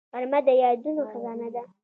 غرمه 0.13 0.39
د 0.45 0.47
یادونو 0.63 1.03
خزانه 1.11 1.47
ده 1.53 1.63